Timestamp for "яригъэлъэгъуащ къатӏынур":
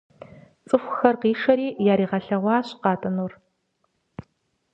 1.91-3.33